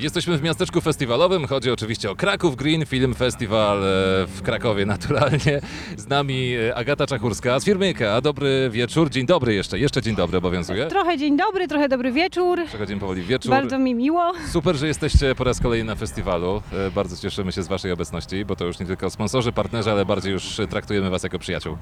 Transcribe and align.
Jesteśmy 0.00 0.38
w 0.38 0.42
miasteczku 0.42 0.80
festiwalowym. 0.80 1.46
Chodzi 1.46 1.70
oczywiście 1.70 2.10
o 2.10 2.16
Kraków 2.16 2.56
Green 2.56 2.86
Film 2.86 3.14
Festival 3.14 3.78
e, 3.78 3.82
w 4.26 4.40
Krakowie 4.42 4.86
naturalnie. 4.86 5.60
Z 5.96 6.08
nami 6.08 6.52
e, 6.54 6.74
Agata 6.74 7.06
Czachurska 7.06 7.60
z 7.60 7.64
firmy 7.64 7.86
IKEA. 7.86 8.22
Dobry 8.22 8.68
wieczór. 8.72 9.10
Dzień 9.10 9.26
dobry 9.26 9.54
jeszcze. 9.54 9.78
Jeszcze 9.78 10.02
dzień 10.02 10.16
dobry 10.16 10.38
obowiązuje. 10.38 10.86
Trochę 10.86 11.18
dzień 11.18 11.36
dobry, 11.36 11.68
trochę 11.68 11.88
dobry 11.88 12.12
wieczór. 12.12 12.60
Przechodzimy 12.66 13.00
powoli 13.00 13.22
w 13.22 13.26
wieczór. 13.26 13.50
Bardzo 13.50 13.78
mi 13.78 13.94
miło. 13.94 14.32
Super, 14.52 14.76
że 14.76 14.86
jesteście 14.86 15.34
po 15.34 15.44
raz 15.44 15.60
kolejny 15.60 15.84
na 15.84 15.94
festiwalu. 15.94 16.62
E, 16.86 16.90
Bardzo 16.90 17.16
cieszymy 17.16 17.52
się 17.52 17.62
z 17.62 17.68
Waszej 17.68 17.92
obecności, 17.92 18.44
bo 18.44 18.56
to 18.56 18.64
już 18.64 18.78
nie 18.78 18.86
tylko 18.86 19.10
sponsorzy, 19.10 19.52
partnerzy, 19.52 19.90
ale 19.90 20.04
bardziej 20.04 20.32
już 20.32 20.60
traktujemy 20.70 21.10
Was 21.10 21.22
jako 21.22 21.38
przyjaciół. 21.38 21.76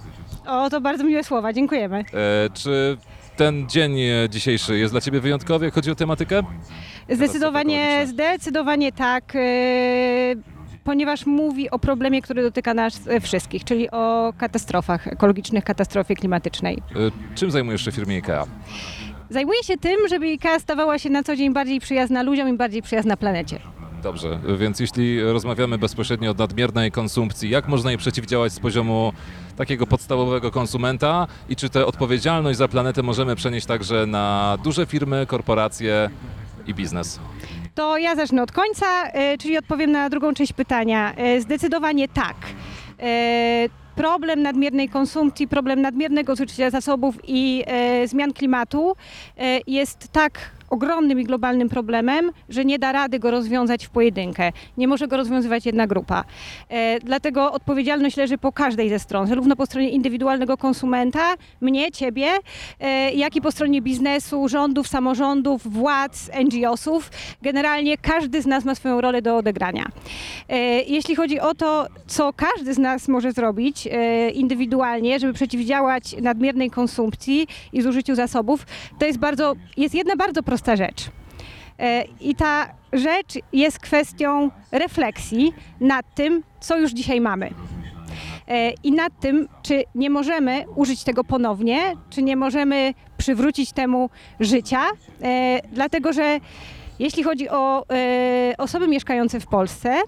O, 0.47 0.71
to 0.71 0.81
bardzo 0.81 1.05
miłe 1.05 1.25
słowa, 1.25 1.53
dziękujemy. 1.53 1.99
E, 1.99 2.51
Czy 2.55 2.97
ten 3.37 3.69
dzień 3.69 4.01
e, 4.01 4.29
dzisiejszy 4.31 4.79
jest 4.79 4.95
dla 4.95 5.01
Ciebie 5.01 5.21
wyjątkowy, 5.21 5.65
jak 5.65 5.75
chodzi 5.75 5.91
o 5.91 5.95
tematykę? 5.95 6.43
Zdecydowanie, 7.11 8.07
zdecydowanie 8.07 8.93
tak. 8.93 9.33
e, 9.37 10.35
Ponieważ 10.85 11.27
mówi 11.27 11.71
o 11.71 11.79
problemie, 11.79 12.23
który 12.23 12.43
dotyka 12.43 12.75
nas 12.75 13.09
e, 13.09 13.21
wszystkich, 13.21 13.65
czyli 13.65 13.91
o 13.91 14.33
katastrofach 14.39 15.09
ekologicznych, 15.09 15.65
katastrofie 15.65 16.15
klimatycznej. 16.15 16.83
Czym 17.35 17.51
zajmujesz 17.51 17.85
się 17.85 17.93
w 17.93 17.95
firmie 17.95 18.17
IKEA? 18.17 18.45
Zajmuję 19.31 19.63
się 19.63 19.77
tym, 19.77 20.09
żeby 20.09 20.27
IKEA 20.27 20.61
stawała 20.61 20.99
się 20.99 21.11
na 21.11 21.23
co 21.23 21.37
dzień 21.37 21.53
bardziej 21.53 21.81
przyjazna 21.81 22.23
ludziom 22.23 22.49
i 22.49 22.53
bardziej 22.53 22.83
przyjazna 22.83 23.17
planecie. 23.17 23.59
Dobrze, 24.05 24.39
więc 24.59 24.81
jeśli 24.81 25.23
rozmawiamy 25.23 25.79
bezpośrednio 25.79 26.31
o 26.31 26.35
nadmiernej 26.35 26.91
konsumpcji, 26.91 27.51
jak 27.51 27.69
można 27.69 27.91
jej 27.91 27.99
przeciwdziałać 27.99 28.53
z 28.53 28.61
poziomu 28.61 29.13
takiego 29.57 29.87
podstawowego 29.87 30.51
konsumenta 30.51 31.27
i 31.49 31.57
czy 31.57 31.69
tę 31.69 31.87
odpowiedzialność 31.87 32.59
za 32.59 32.69
planetę 32.69 33.03
możemy 33.03 33.37
przenieść 33.37 33.67
także 33.67 34.07
na 34.07 34.57
duże 34.65 34.87
firmy, 34.87 35.27
korporacje 35.27 36.11
i 36.67 36.75
biznes? 36.75 37.21
To 37.75 37.99
ja 37.99 38.17
zacznę 38.17 38.43
od 38.43 38.53
końca, 38.53 38.87
e, 39.13 39.39
czyli 39.39 39.59
odpowiem 39.59 39.93
na 39.93 40.11
drugą 40.11 40.35
część 40.35 40.53
pytania. 40.53 41.15
E, 41.15 41.41
Zdecydowanie 41.41 42.09
tak. 42.09 42.37
E, 43.01 43.69
Problem 43.95 44.43
nadmiernej 44.43 44.89
konsumpcji, 44.89 45.49
problem 45.49 45.81
nadmiernego 45.81 46.37
zużycia 46.37 46.71
zasobów 46.71 47.15
i 47.25 47.65
e, 47.67 48.09
zmian 48.09 48.33
klimatu 48.33 48.97
e, 49.39 49.61
jest 49.67 50.09
tak 50.13 50.51
ogromnym 50.75 51.21
i 51.21 51.25
globalnym 51.25 51.69
problemem, 51.69 52.31
że 52.49 52.65
nie 52.65 52.79
da 52.79 52.93
rady 52.93 53.19
go 53.19 53.31
rozwiązać 53.31 53.87
w 53.87 53.91
pojedynkę. 53.91 54.53
Nie 54.77 54.89
może 54.89 55.09
go 55.09 55.17
rozwiązywać 55.17 55.67
jedna 55.67 55.87
grupa. 55.87 56.25
E, 56.69 57.01
dlatego 57.01 57.53
odpowiedzialność 57.53 58.17
leży 58.17 58.39
po 58.39 58.53
każdej 58.53 58.89
ze 58.89 58.99
stron, 58.99 59.27
zarówno 59.27 59.57
po 59.57 59.67
stronie 59.67 59.89
indywidualnego 59.91 60.57
konsumenta, 60.57 61.35
mnie, 61.61 61.93
ciebie, 61.93 62.29
e, 62.81 63.13
jak 63.13 63.37
i 63.37 63.41
po 63.41 63.53
stronie 63.53 63.83
biznesu, 63.83 64.49
rządów, 64.49 64.89
samorządów, 64.89 65.73
władz, 65.73 66.31
NGO-sów. 66.45 67.11
Generalnie 67.43 67.99
każdy 67.99 68.43
z 68.43 68.47
nas 68.47 68.65
ma 68.65 68.75
swoją 68.75 69.01
rolę 69.01 69.23
do 69.23 69.37
odegrania. 69.37 69.85
E, 70.49 70.83
Jeśli 70.83 71.17
chodzi 71.17 71.41
o 71.41 71.55
to, 71.55 71.87
co 72.07 72.33
każdy 72.33 72.75
z 72.75 72.79
nas 72.79 73.09
może 73.09 73.33
zrobić 73.33 73.89
indywidualnie, 74.35 75.19
żeby 75.19 75.33
przeciwdziałać 75.33 76.17
nadmiernej 76.23 76.71
konsumpcji 76.71 77.47
i 77.73 77.83
zużyciu 77.83 78.15
zasobów, 78.15 78.67
to 78.99 79.07
jest 79.07 79.19
bardzo, 79.19 79.55
jest 79.77 79.95
jedna 79.95 80.17
bardzo 80.17 80.43
prosta 80.43 80.64
rzecz. 80.67 81.11
E, 81.79 82.05
I 82.21 82.35
ta 82.35 82.69
rzecz 82.93 83.35
jest 83.53 83.79
kwestią 83.79 84.51
refleksji 84.73 85.53
nad 85.81 86.15
tym, 86.15 86.43
co 86.61 86.79
już 86.79 86.93
dzisiaj 86.93 87.21
mamy. 87.21 87.51
E, 88.49 88.71
I 88.71 88.93
nad 88.93 89.21
tym, 89.21 89.49
czy 89.63 89.83
nie 89.95 90.11
możemy 90.11 90.65
użyć 90.75 91.05
tego 91.05 91.25
ponownie, 91.25 91.93
czy 92.11 92.23
nie 92.23 92.37
możemy 92.37 92.95
przywrócić 93.19 93.73
temu 93.73 94.11
życia, 94.41 94.83
e, 95.23 95.61
dlatego 95.73 96.13
że 96.13 96.39
jeśli 96.99 97.23
chodzi 97.23 97.49
o 97.49 97.85
osoby 98.59 98.89
mieszkające 98.89 99.41
w 99.41 99.47
Polsce, 99.47 100.01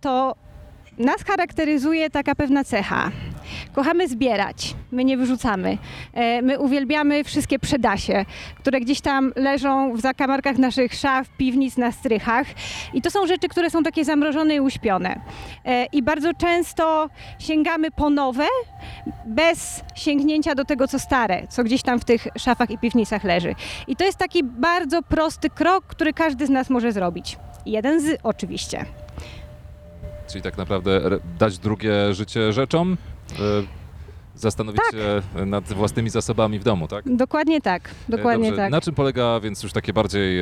to 0.00 0.34
nas 0.98 1.24
charakteryzuje 1.24 2.10
taka 2.10 2.34
pewna 2.34 2.64
cecha. 2.64 3.10
Kochamy 3.72 4.08
zbierać, 4.08 4.74
my 4.92 5.04
nie 5.04 5.16
wyrzucamy. 5.16 5.78
E, 6.12 6.42
My 6.42 6.58
uwielbiamy 6.58 7.24
wszystkie 7.24 7.58
przedasie, 7.58 8.24
które 8.58 8.80
gdzieś 8.80 9.00
tam 9.00 9.32
leżą 9.36 9.94
w 9.96 10.00
zakamarkach 10.00 10.58
naszych 10.58 10.94
szaf, 10.94 11.28
piwnic, 11.38 11.76
na 11.76 11.92
strychach. 11.92 12.46
I 12.94 13.02
to 13.02 13.10
są 13.10 13.26
rzeczy, 13.26 13.48
które 13.48 13.70
są 13.70 13.82
takie 13.82 14.04
zamrożone 14.04 14.54
i 14.54 14.60
uśpione. 14.60 15.20
E, 15.64 15.84
I 15.92 16.02
bardzo 16.02 16.34
często 16.34 17.10
sięgamy 17.38 17.90
po 17.90 18.10
nowe, 18.10 18.46
bez 19.26 19.84
sięgnięcia 19.94 20.54
do 20.54 20.64
tego, 20.64 20.88
co 20.88 20.98
stare, 20.98 21.46
co 21.48 21.64
gdzieś 21.64 21.82
tam 21.82 22.00
w 22.00 22.04
tych 22.04 22.26
szafach 22.38 22.70
i 22.70 22.78
piwnicach 22.78 23.24
leży. 23.24 23.54
I 23.88 23.96
to 23.96 24.04
jest 24.04 24.18
taki 24.18 24.44
bardzo 24.44 25.02
prosty 25.02 25.50
krok, 25.50 25.84
który 25.86 26.12
każdy 26.12 26.46
z 26.46 26.50
nas 26.50 26.70
może 26.70 26.92
zrobić. 26.92 27.38
Jeden 27.66 28.00
z 28.00 28.18
oczywiście. 28.22 28.84
Czyli 30.30 30.42
tak 30.42 30.56
naprawdę 30.58 31.00
dać 31.38 31.58
drugie 31.58 32.14
życie 32.14 32.52
rzeczom, 32.52 32.96
zastanowić 34.34 34.80
Tak. 34.90 34.92
się 34.92 35.46
nad 35.46 35.72
własnymi 35.72 36.10
zasobami 36.10 36.58
w 36.58 36.64
domu, 36.64 36.88
tak? 36.88 37.16
Dokładnie 37.16 37.60
tak, 37.60 37.90
dokładnie 38.08 38.46
Dobrze. 38.48 38.62
tak. 38.62 38.70
Na 38.72 38.80
czym 38.80 38.94
polega 38.94 39.40
więc 39.40 39.62
już 39.62 39.72
takie 39.72 39.92
bardziej, 39.92 40.40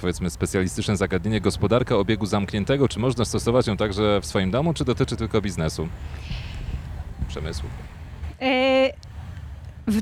powiedzmy, 0.00 0.30
specjalistyczne 0.30 0.96
zagadnienie 0.96 1.40
gospodarka 1.40 1.96
obiegu 1.96 2.26
zamkniętego? 2.26 2.88
Czy 2.88 2.98
można 2.98 3.24
stosować 3.24 3.66
ją 3.66 3.76
także 3.76 4.20
w 4.20 4.26
swoim 4.26 4.50
domu, 4.50 4.74
czy 4.74 4.84
dotyczy 4.84 5.16
tylko 5.16 5.40
biznesu? 5.40 5.88
Przemysłu. 7.28 7.68
E, 8.40 8.90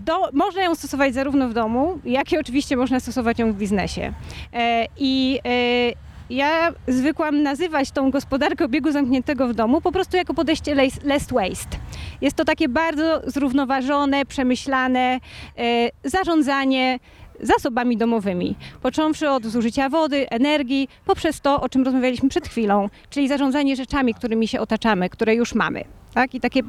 do, 0.00 0.30
można 0.32 0.62
ją 0.62 0.74
stosować 0.74 1.14
zarówno 1.14 1.48
w 1.48 1.54
domu, 1.54 1.98
jak 2.04 2.32
i 2.32 2.38
oczywiście 2.38 2.76
można 2.76 3.00
stosować 3.00 3.38
ją 3.38 3.52
w 3.52 3.56
biznesie. 3.56 4.12
E, 4.52 4.86
I 4.98 5.40
e, 5.44 6.07
ja 6.30 6.72
zwykłam 6.88 7.42
nazywać 7.42 7.90
tą 7.90 8.10
gospodarkę 8.10 8.64
obiegu 8.64 8.92
zamkniętego 8.92 9.48
w 9.48 9.54
domu 9.54 9.80
po 9.80 9.92
prostu 9.92 10.16
jako 10.16 10.34
podejście 10.34 10.74
less, 11.04 11.32
waste. 11.32 11.78
Jest 12.20 12.36
to 12.36 12.44
takie 12.44 12.68
bardzo 12.68 13.22
zrównoważone, 13.26 14.26
przemyślane 14.26 15.20
e, 15.58 15.88
zarządzanie 16.04 16.98
zasobami 17.40 17.96
domowymi, 17.96 18.56
począwszy 18.82 19.30
od 19.30 19.46
zużycia 19.46 19.88
wody, 19.88 20.30
energii, 20.30 20.88
poprzez 21.06 21.40
to, 21.40 21.60
o 21.60 21.68
czym 21.68 21.82
rozmawialiśmy 21.82 22.28
przed 22.28 22.48
chwilą, 22.48 22.88
czyli 23.10 23.28
zarządzanie 23.28 23.76
rzeczami, 23.76 24.14
którymi 24.14 24.48
się 24.48 24.60
otaczamy, 24.60 25.10
które 25.10 25.34
już 25.34 25.54
mamy. 25.54 25.84
Tak? 26.14 26.34
I 26.34 26.40
takie 26.40 26.60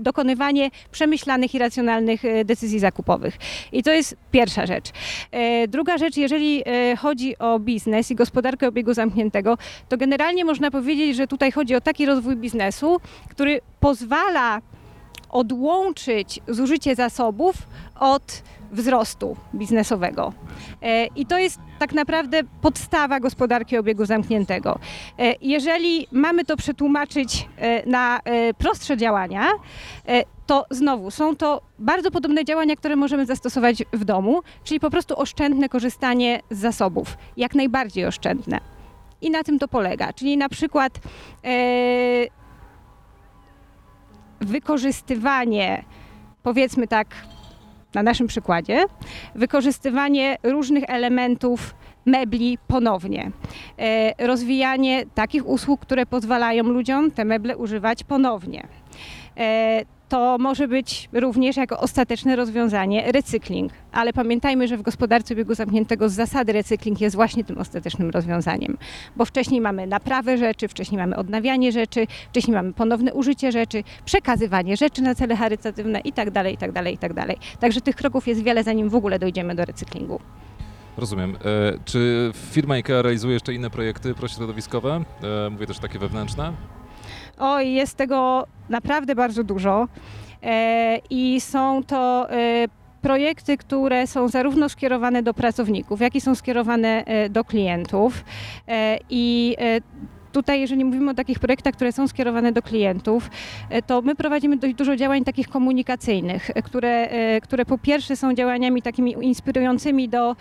dokonywanie 0.00 0.70
przemyślanych 0.90 1.54
i 1.54 1.58
racjonalnych 1.58 2.24
e, 2.24 2.44
decyzji 2.44 2.78
zakupowych. 2.78 3.36
I 3.72 3.82
to 3.82 3.90
jest 3.90 4.16
pierwsza 4.30 4.66
rzecz. 4.66 4.90
E, 5.30 5.68
Druga 5.68 5.98
rzecz, 5.98 6.16
jeżeli 6.16 6.62
e, 6.66 6.96
chodzi 6.96 7.38
o 7.38 7.58
biznes 7.58 8.10
i 8.10 8.14
gospodarkę 8.14 8.68
obiegu 8.68 8.94
zamkniętego, 8.94 9.58
to 9.88 9.96
generalnie 9.96 10.44
można 10.44 10.70
powiedzieć, 10.70 11.16
że 11.16 11.26
tutaj 11.26 11.52
chodzi 11.52 11.74
o 11.74 11.80
taki 11.80 12.06
rozwój 12.06 12.36
biznesu, 12.36 13.00
który 13.28 13.60
pozwala 13.80 14.60
odłączyć 15.30 16.40
zużycie 16.48 16.94
zasobów 16.94 17.54
od 18.00 18.42
wzrostu 18.72 19.36
biznesowego. 19.54 20.32
E, 20.82 21.06
I 21.06 21.26
to 21.26 21.38
jest 21.38 21.60
tak 21.78 21.92
naprawdę 21.92 22.40
podstawa 22.62 23.20
gospodarki 23.20 23.78
obiegu 23.78 24.04
zamkniętego. 24.04 24.78
E, 25.18 25.34
Jeżeli 25.40 26.06
mamy 26.12 26.44
to 26.44 26.56
przetłumaczyć 26.56 27.48
e, 27.56 27.90
na 27.90 28.20
prostsze 28.58 28.96
działania, 28.96 29.48
to 30.46 30.66
znowu 30.70 31.10
są 31.10 31.36
to 31.36 31.62
bardzo 31.78 32.10
podobne 32.10 32.44
działania, 32.44 32.76
które 32.76 32.96
możemy 32.96 33.26
zastosować 33.26 33.82
w 33.92 34.04
domu, 34.04 34.40
czyli 34.64 34.80
po 34.80 34.90
prostu 34.90 35.20
oszczędne 35.20 35.68
korzystanie 35.68 36.40
z 36.50 36.58
zasobów, 36.58 37.16
jak 37.36 37.54
najbardziej 37.54 38.06
oszczędne. 38.06 38.60
I 39.20 39.30
na 39.30 39.44
tym 39.44 39.58
to 39.58 39.68
polega, 39.68 40.12
czyli 40.12 40.36
na 40.36 40.48
przykład 40.48 41.00
wykorzystywanie, 44.40 45.84
powiedzmy 46.42 46.88
tak, 46.88 47.08
na 47.94 48.02
naszym 48.02 48.26
przykładzie, 48.26 48.84
wykorzystywanie 49.34 50.36
różnych 50.42 50.84
elementów 50.88 51.74
mebli 52.06 52.58
ponownie. 52.66 53.30
E, 53.78 54.26
rozwijanie 54.26 55.04
takich 55.14 55.46
usług, 55.46 55.80
które 55.80 56.06
pozwalają 56.06 56.64
ludziom 56.64 57.10
te 57.10 57.24
meble 57.24 57.56
używać 57.56 58.04
ponownie. 58.04 58.68
To 60.10 60.36
może 60.38 60.68
być 60.68 61.08
również 61.12 61.56
jako 61.56 61.80
ostateczne 61.80 62.36
rozwiązanie 62.36 63.12
recykling, 63.12 63.72
ale 63.92 64.12
pamiętajmy, 64.12 64.68
że 64.68 64.76
w 64.76 64.82
gospodarce 64.82 65.34
biegu 65.34 65.54
zamkniętego 65.54 66.08
z 66.08 66.12
zasady 66.12 66.52
recykling 66.52 67.00
jest 67.00 67.16
właśnie 67.16 67.44
tym 67.44 67.58
ostatecznym 67.58 68.10
rozwiązaniem, 68.10 68.78
bo 69.16 69.24
wcześniej 69.24 69.60
mamy 69.60 69.86
naprawę 69.86 70.38
rzeczy, 70.38 70.68
wcześniej 70.68 70.98
mamy 70.98 71.16
odnawianie 71.16 71.72
rzeczy, 71.72 72.06
wcześniej 72.30 72.54
mamy 72.54 72.72
ponowne 72.72 73.14
użycie 73.14 73.52
rzeczy, 73.52 73.84
przekazywanie 74.04 74.76
rzeczy 74.76 75.02
na 75.02 75.14
cele 75.14 75.36
charytatywne 75.36 76.00
i 76.00 76.12
tak 76.12 76.30
dalej, 76.30 76.54
i 76.54 76.56
tak 76.58 76.72
dalej, 76.72 76.94
i 76.94 76.98
tak 76.98 77.14
dalej. 77.14 77.36
Także 77.60 77.80
tych 77.80 77.96
kroków 77.96 78.28
jest 78.28 78.42
wiele, 78.42 78.62
zanim 78.64 78.88
w 78.88 78.94
ogóle 78.94 79.18
dojdziemy 79.18 79.54
do 79.54 79.64
recyklingu. 79.64 80.20
Rozumiem. 80.96 81.36
E, 81.36 81.38
Czy 81.84 82.30
firma 82.34 82.74
IKEA 82.74 83.02
realizuje 83.02 83.34
jeszcze 83.34 83.54
inne 83.54 83.70
projekty 83.70 84.14
prośrodowiskowe? 84.14 85.04
E, 85.46 85.50
Mówię 85.50 85.66
też 85.66 85.78
takie 85.78 85.98
wewnętrzne? 85.98 86.52
Oj, 87.40 87.72
jest 87.72 87.96
tego 87.96 88.46
naprawdę 88.68 89.14
bardzo 89.14 89.44
dużo. 89.44 89.88
E, 90.42 90.98
I 91.10 91.40
są 91.40 91.84
to 91.84 92.30
e, 92.30 92.68
projekty, 93.02 93.56
które 93.56 94.06
są 94.06 94.28
zarówno 94.28 94.68
skierowane 94.68 95.22
do 95.22 95.34
pracowników, 95.34 96.00
jak 96.00 96.14
i 96.14 96.20
są 96.20 96.34
skierowane 96.34 97.04
e, 97.04 97.28
do 97.28 97.44
klientów. 97.44 98.24
I 99.10 99.56
Tutaj, 100.32 100.60
jeżeli 100.60 100.84
mówimy 100.84 101.10
o 101.10 101.14
takich 101.14 101.38
projektach, 101.38 101.74
które 101.74 101.92
są 101.92 102.08
skierowane 102.08 102.52
do 102.52 102.62
klientów, 102.62 103.30
to 103.86 104.02
my 104.02 104.14
prowadzimy 104.14 104.56
dość 104.56 104.74
dużo 104.74 104.96
działań 104.96 105.24
takich 105.24 105.48
komunikacyjnych, 105.48 106.50
które, 106.64 107.08
które 107.42 107.64
po 107.64 107.78
pierwsze 107.78 108.16
są 108.16 108.34
działaniami 108.34 108.82
takimi 108.82 109.12
inspirującymi 109.20 110.08
do 110.08 110.36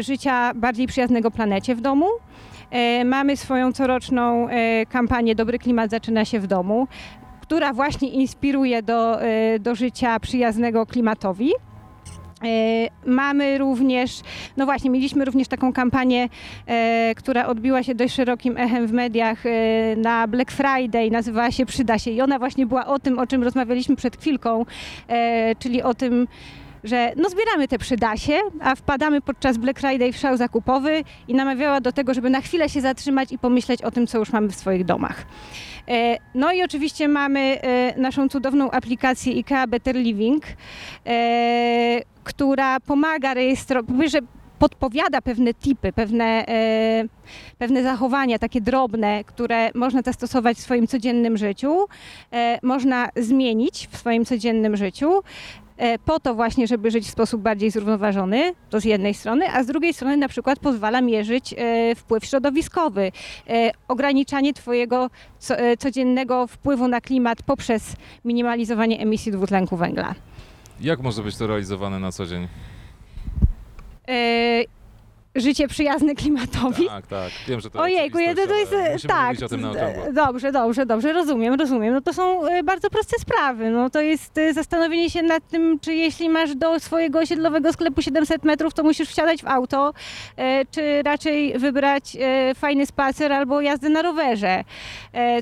życia 0.00 0.54
bardziej 0.54 0.86
przyjaznego 0.86 1.30
planecie 1.30 1.74
w 1.74 1.80
domu. 1.80 2.06
E, 2.70 3.04
Mamy 3.04 3.36
swoją 3.36 3.72
coroczną 3.72 4.48
e, 4.48 4.86
kampanię 4.86 5.34
Dobry 5.34 5.58
klimat 5.58 5.90
zaczyna 5.90 6.24
się 6.24 6.40
w 6.40 6.46
domu, 6.46 6.88
która 7.40 7.72
właśnie 7.72 8.08
inspiruje 8.08 8.82
do, 8.82 9.22
e, 9.22 9.58
do 9.58 9.74
życia 9.74 10.20
przyjaznego 10.20 10.86
klimatowi. 10.86 11.50
Mamy 13.06 13.58
również, 13.58 14.20
no 14.56 14.64
właśnie, 14.64 14.90
mieliśmy 14.90 15.24
również 15.24 15.48
taką 15.48 15.72
kampanię, 15.72 16.28
która 17.16 17.46
odbiła 17.46 17.82
się 17.82 17.94
dość 17.94 18.14
szerokim 18.14 18.56
echem 18.56 18.86
w 18.86 18.92
mediach 18.92 19.44
na 19.96 20.28
Black 20.28 20.50
Friday, 20.50 21.10
nazywała 21.10 21.50
się 21.50 21.66
Przyda 21.66 21.98
się 21.98 22.10
i 22.10 22.20
ona 22.20 22.38
właśnie 22.38 22.66
była 22.66 22.86
o 22.86 22.98
tym, 22.98 23.18
o 23.18 23.26
czym 23.26 23.42
rozmawialiśmy 23.42 23.96
przed 23.96 24.16
chwilką, 24.16 24.64
czyli 25.58 25.82
o 25.82 25.94
tym, 25.94 26.28
że 26.84 27.12
no 27.16 27.28
zbieramy 27.28 27.68
te 27.68 27.78
przydasie, 27.78 28.40
a 28.60 28.74
wpadamy 28.74 29.20
podczas 29.20 29.58
Black 29.58 29.80
Friday 29.80 30.12
w 30.12 30.16
szał 30.16 30.36
zakupowy 30.36 31.04
i 31.28 31.34
namawiała 31.34 31.80
do 31.80 31.92
tego, 31.92 32.14
żeby 32.14 32.30
na 32.30 32.40
chwilę 32.40 32.68
się 32.68 32.80
zatrzymać 32.80 33.32
i 33.32 33.38
pomyśleć 33.38 33.82
o 33.82 33.90
tym, 33.90 34.06
co 34.06 34.18
już 34.18 34.32
mamy 34.32 34.48
w 34.48 34.54
swoich 34.54 34.84
domach. 34.84 35.26
E, 35.88 36.18
No 36.34 36.52
i 36.52 36.62
oczywiście 36.62 37.08
mamy 37.08 37.40
e, 37.40 38.00
naszą 38.00 38.28
cudowną 38.28 38.70
aplikację 38.70 39.32
IKEA 39.32 39.66
Better 39.68 39.96
Living, 39.96 40.44
e, 41.06 42.00
która 42.24 42.80
pomaga 42.80 43.34
rejestrować, 43.34 44.12
że 44.12 44.18
podpowiada 44.58 45.22
pewne 45.22 45.54
tipy, 45.54 45.92
pewne, 45.92 46.44
pewne 47.58 47.82
zachowania 47.82 48.38
takie 48.38 48.60
drobne, 48.60 49.24
które 49.24 49.70
można 49.74 50.02
zastosować 50.02 50.56
w 50.56 50.60
swoim 50.60 50.86
codziennym 50.86 51.36
życiu, 51.36 51.86
można 52.62 53.08
zmienić 53.16 53.88
w 53.90 53.96
swoim 53.96 54.24
codziennym 54.24 54.76
życiu. 54.76 55.22
E, 55.78 55.98
Po 55.98 56.20
to 56.20 56.34
właśnie, 56.34 56.66
żeby 56.66 56.90
żyć 56.90 57.06
w 57.06 57.10
sposób 57.10 57.42
bardziej 57.42 57.70
zrównoważony, 57.70 58.54
to 58.70 58.80
z 58.80 58.84
jednej 58.84 59.14
strony, 59.14 59.48
a 59.52 59.62
z 59.62 59.66
drugiej 59.66 59.94
strony 59.94 60.16
na 60.16 60.28
przykład 60.28 60.58
pozwala 60.58 61.00
mierzyć 61.00 61.54
e, 61.58 61.94
wpływ 61.94 62.24
środowiskowy, 62.24 63.12
e, 63.48 63.70
ograniczanie 63.88 64.54
Twojego 64.54 65.10
co, 65.38 65.54
codziennego 65.78 66.46
wpływu 66.46 66.88
na 66.88 67.00
klimat 67.00 67.42
poprzez 67.42 67.96
minimalizowanie 68.24 69.00
emisji 69.00 69.32
dwutlenku 69.32 69.76
węgla. 69.76 70.14
Jak 70.80 71.00
może 71.00 71.22
być 71.22 71.36
to 71.36 71.46
realizowane 71.46 71.98
na 72.00 72.12
co 72.12 72.26
dzień? 72.26 72.48
Życie 75.34 75.68
przyjazne 75.68 76.14
klimatowi. 76.14 76.86
Tak, 76.86 77.06
tak. 77.06 77.30
Wiem, 77.48 77.60
że 77.60 77.70
to 77.70 77.80
Ojejku, 77.80 78.18
to, 78.36 78.46
to 78.46 78.54
jest. 78.54 79.06
Tak, 79.06 79.28
mówić 79.28 79.42
o 79.42 79.48
tym 79.48 79.60
na 79.60 79.70
okrągło. 79.70 80.04
dobrze, 80.12 80.52
dobrze, 80.52 80.86
dobrze, 80.86 81.12
rozumiem, 81.12 81.54
rozumiem. 81.54 81.94
No 81.94 82.00
to 82.00 82.12
są 82.12 82.46
e, 82.46 82.62
bardzo 82.62 82.90
proste 82.90 83.18
sprawy. 83.18 83.70
No 83.70 83.90
to 83.90 84.00
jest 84.00 84.38
e, 84.38 84.52
zastanowienie 84.54 85.10
się 85.10 85.22
nad 85.22 85.48
tym, 85.48 85.78
czy 85.80 85.94
jeśli 85.94 86.28
masz 86.28 86.54
do 86.54 86.80
swojego 86.80 87.18
osiedlowego 87.18 87.72
sklepu 87.72 88.02
700 88.02 88.44
metrów, 88.44 88.74
to 88.74 88.82
musisz 88.82 89.08
wsiadać 89.08 89.42
w 89.42 89.46
auto, 89.46 89.92
e, 90.36 90.64
czy 90.64 91.02
raczej 91.02 91.58
wybrać 91.58 92.16
fajny 92.54 92.86
spacer 92.86 93.32
albo 93.32 93.60
jazdę 93.60 93.88
na 93.88 94.02
rowerze. 94.02 94.64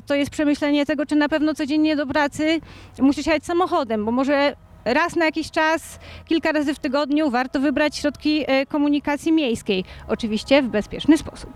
To 0.05 0.15
jest 0.15 0.31
przemyślenie 0.31 0.85
tego, 0.85 1.05
czy 1.05 1.15
na 1.15 1.29
pewno 1.29 1.53
codziennie 1.53 1.95
do 1.95 2.07
pracy 2.07 2.59
musisz 2.99 3.25
jechać 3.27 3.45
samochodem, 3.45 4.05
bo 4.05 4.11
może 4.11 4.55
raz 4.93 5.15
na 5.15 5.25
jakiś 5.25 5.51
czas, 5.51 5.99
kilka 6.25 6.51
razy 6.51 6.73
w 6.73 6.79
tygodniu 6.79 7.29
warto 7.29 7.59
wybrać 7.59 7.97
środki 7.97 8.43
e, 8.47 8.65
komunikacji 8.65 9.31
miejskiej. 9.31 9.83
Oczywiście 10.07 10.61
w 10.63 10.67
bezpieczny 10.67 11.17
sposób. 11.17 11.53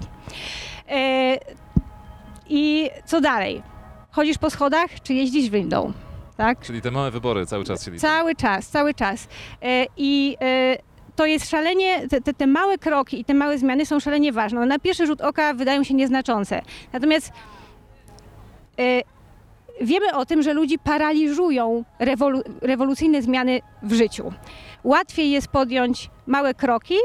E, 0.90 1.38
I 2.50 2.90
co 3.06 3.22
dalej? 3.22 3.62
Chodzisz 4.12 4.38
po 4.38 4.50
schodach, 4.50 5.02
czy 5.04 5.14
jeździsz 5.14 5.50
windą? 5.50 5.94
Tak? 6.38 6.60
Czyli 6.60 6.82
te 6.82 6.92
małe 6.92 7.12
wybory 7.12 7.46
cały 7.46 7.64
czas 7.64 7.86
się 7.86 7.92
liczą. 7.92 8.02
Cały 8.08 8.36
czas, 8.36 8.68
cały 8.68 8.94
czas. 8.94 9.28
E, 9.62 9.86
I 9.98 10.38
to 11.16 11.26
jest 11.26 11.50
szalenie, 11.50 12.08
te, 12.08 12.34
te, 12.34 12.48
małe 12.48 12.78
kroki 12.78 13.20
i 13.20 13.26
te 13.26 13.34
małe 13.34 13.58
zmiany 13.58 13.86
są 13.86 14.00
szalenie 14.00 14.32
ważne. 14.32 14.66
Na 14.66 14.80
pierwszy 14.80 15.08
rzut 15.08 15.22
oka 15.22 15.54
wydają 15.54 15.84
się 15.84 15.94
nieznaczące. 15.94 16.62
Natomiast 16.94 17.32
wiemy 19.82 20.16
o 20.16 20.26
tym, 20.26 20.42
że 20.42 20.54
ludzi 20.54 20.80
paraliżują 20.80 21.84
rewolu, 22.00 22.42
rewolucyjne 22.62 23.22
zmiany 23.22 23.62
w 23.84 23.94
życiu. 23.94 24.34
Łatwiej 24.84 25.32
jest 25.32 25.48
podjąć 25.48 26.10
małe 26.28 26.54
kroki 26.54 26.96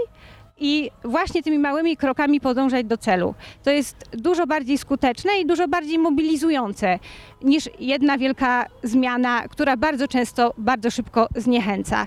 i 0.60 0.90
właśnie 1.04 1.42
tymi 1.42 1.58
małymi 1.58 1.96
krokami 1.96 2.40
podążać 2.40 2.86
do 2.86 2.96
celu. 2.96 3.34
To 3.64 3.70
jest 3.70 3.96
dużo 4.12 4.46
bardziej 4.46 4.78
skuteczne 4.78 5.38
i 5.40 5.46
dużo 5.46 5.68
bardziej 5.68 5.98
mobilizujące 5.98 6.98
niż 7.42 7.68
jedna 7.80 8.18
wielka 8.18 8.66
zmiana, 8.82 9.48
która 9.48 9.76
bardzo 9.76 10.08
często, 10.08 10.54
bardzo 10.58 10.90
szybko 10.90 11.28
zniechęca. 11.36 12.06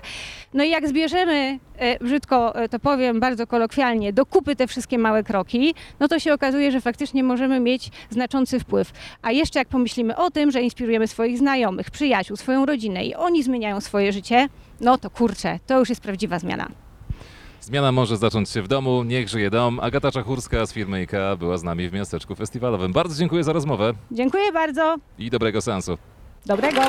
No 0.54 0.64
i 0.64 0.70
jak 0.70 0.88
zbierzemy, 0.88 1.58
e, 1.76 2.04
brzydko 2.04 2.54
e, 2.54 2.68
to 2.68 2.78
powiem 2.78 3.20
bardzo 3.20 3.46
kolokwialnie, 3.46 4.12
do 4.12 4.26
kupy 4.26 4.56
te 4.56 4.66
wszystkie 4.66 4.98
małe 4.98 5.22
kroki, 5.22 5.74
no 6.00 6.08
to 6.08 6.18
się 6.18 6.34
okazuje, 6.34 6.72
że 6.72 6.80
faktycznie 6.80 7.24
możemy 7.24 7.60
mieć 7.60 7.90
znaczący 8.10 8.60
wpływ. 8.60 8.92
A 9.22 9.32
jeszcze 9.32 9.58
jak 9.58 9.68
pomyślimy 9.68 10.16
o 10.16 10.30
tym, 10.30 10.50
że 10.50 10.62
inspirujemy 10.62 11.06
swoich 11.06 11.38
znajomych, 11.38 11.90
przyjaciół, 11.90 12.36
swoją 12.36 12.66
rodzinę 12.66 13.04
i 13.04 13.14
oni 13.14 13.42
zmieniają 13.42 13.80
swoje 13.80 14.12
życie, 14.12 14.48
no 14.80 14.98
to 14.98 15.10
kurczę, 15.10 15.58
to 15.66 15.78
już 15.78 15.88
jest 15.88 16.00
prawdziwa 16.00 16.38
zmiana. 16.38 16.89
Zmiana 17.60 17.92
może 17.92 18.16
zacząć 18.16 18.50
się 18.50 18.62
w 18.62 18.68
domu, 18.68 19.02
niech 19.04 19.28
żyje 19.28 19.50
dom. 19.50 19.80
Agata 19.80 20.10
Czachurska 20.12 20.66
z 20.66 20.72
firmy 20.72 20.96
IKEA 20.96 21.36
była 21.38 21.58
z 21.58 21.62
nami 21.62 21.88
w 21.88 21.92
miasteczku 21.92 22.34
festiwalowym. 22.34 22.92
Bardzo 22.92 23.14
dziękuję 23.18 23.44
za 23.44 23.52
rozmowę 23.52 23.94
Dziękuję 24.10 24.52
bardzo. 24.52 24.96
i 25.18 25.30
dobrego 25.30 25.60
seansu. 25.60 25.98
Dobrego. 26.46 26.80